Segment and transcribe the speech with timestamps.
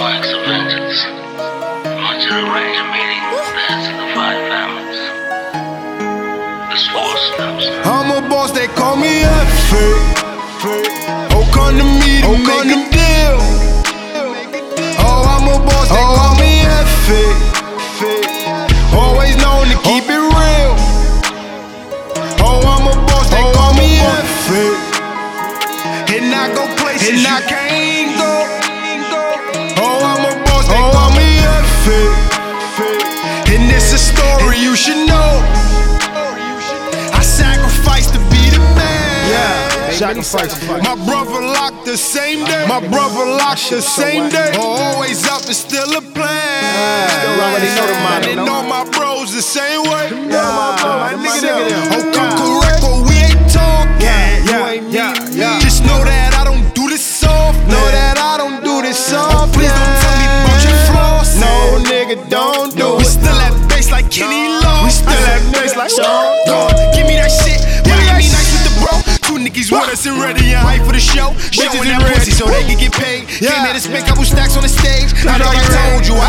[0.00, 1.04] no acts of vengeance.
[2.04, 5.00] Want to arrange a meeting with the heads of the five families.
[6.68, 7.64] There's four steps.
[7.86, 7.95] I'm
[39.96, 40.52] sacrifice.
[40.68, 42.66] My brother locked the same day.
[42.68, 44.52] My brother locked the same day.
[44.60, 47.08] Always up is still a plan.
[47.24, 48.52] You already know the motto, And no?
[48.52, 50.06] all my bros the same way.
[50.28, 51.88] Yeah, my nigga them.
[51.96, 52.45] Oh, come correct,
[69.46, 71.30] Niggas with us and ready and hype for the show.
[71.54, 73.30] Showing that pussy so they can get paid.
[73.30, 75.14] Came here to spin couple stacks on the stage.
[75.22, 76.25] I thought I told you I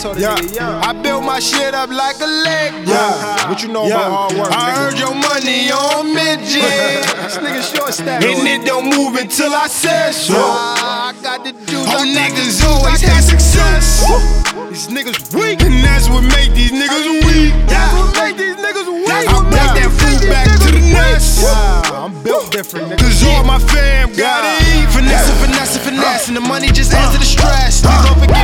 [0.00, 0.82] told Yeah, nigga young.
[0.82, 2.88] I built my shit up like a leg.
[2.88, 4.76] Yeah, what you know about hard work, I nigga?
[4.80, 7.04] heard your money on midget.
[7.20, 8.24] This nigga short stack.
[8.24, 10.34] and it don't move until I said so.
[10.34, 11.86] I got the juice.
[11.86, 14.02] Oh, niggas always had success.
[14.70, 17.52] These niggas weak, and that's what make these niggas weak.
[17.68, 19.10] That's what make these niggas weak.
[19.10, 21.42] I that food back to the nest.
[21.42, 22.98] Yeah, I'm built different, nigga.
[22.98, 24.88] Cause all my fam got it.
[24.90, 26.28] Finesse, finesse, finesse, uh.
[26.28, 27.84] and the money just adds to the stress.
[27.84, 27.90] Uh.
[27.90, 28.39] Please don't forgive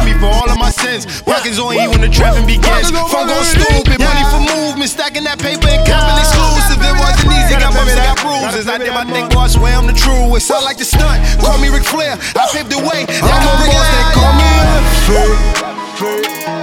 [1.04, 1.52] me for all of my sins.
[1.52, 2.90] Pockets on E when the trapping begins.
[2.90, 6.80] Phone go stupid, money for movement, stacking that paper and copping exclusive.
[6.80, 8.68] It wasn't easy, got bumps, and got bruises.
[8.68, 10.50] I did my thing, boy, I swear I'm the truest.
[10.50, 12.16] I like the stunt, call me Ric Flair.
[12.36, 15.66] I paved the way, like a brick they call me Jefe.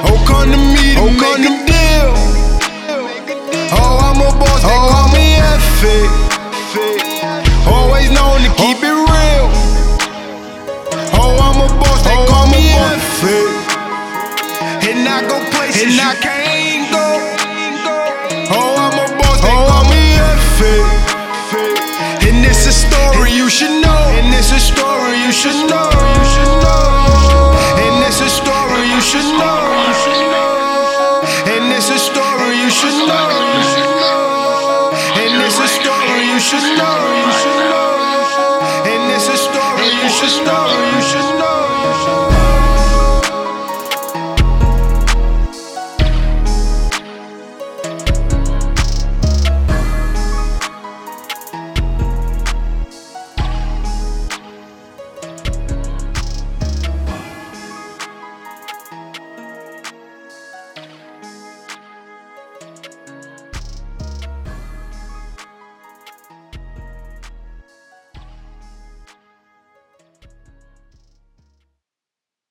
[0.06, 1.73] Oh, come to me to make a
[15.24, 17.06] I go places and I can't go.
[18.52, 20.84] Oh, I'm a boss, they oh, call me Jefe.
[22.28, 24.04] And it's a story you should know.
[24.20, 25.90] And it's a story you should know.
[25.92, 26.13] And it's a story you should know.